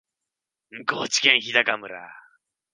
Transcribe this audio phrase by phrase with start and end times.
[0.87, 2.09] 高知県日高村